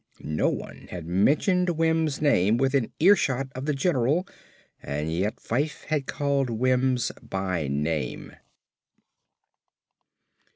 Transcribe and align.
_No 0.23 0.51
one 0.51 0.87
had 0.89 1.05
mentioned 1.05 1.69
Wims' 1.69 2.23
name 2.23 2.57
within 2.57 2.91
earshot 2.99 3.49
of 3.53 3.67
the 3.67 3.73
general 3.75 4.27
and 4.81 5.13
yet 5.13 5.35
Fyfe 5.39 5.83
had 5.83 6.07
called 6.07 6.49
Wims 6.49 7.11
by 7.21 7.67
name! 7.67 8.33